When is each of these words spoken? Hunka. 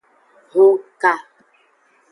Hunka. 0.51 1.13